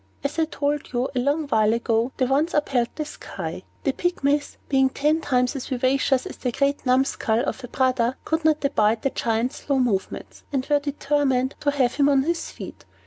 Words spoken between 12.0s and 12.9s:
on his feet.